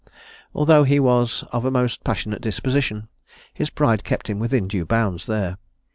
[0.55, 3.07] Although he was of a most passionate disposition,
[3.53, 5.59] his pride kept him within due bounds there.